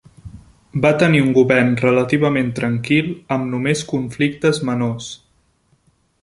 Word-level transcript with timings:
Va 0.85 0.91
tenir 1.01 1.19
un 1.25 1.27
govern 1.35 1.69
relativament 1.81 2.49
tranquil 2.61 3.13
amb 3.37 3.49
només 3.53 3.85
conflictes 3.93 4.63
menors. 4.71 5.13